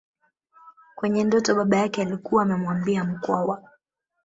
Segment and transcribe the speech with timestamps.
[0.95, 3.69] Kwenye ndoto baba yake alikuwa amemwambia Mkwawa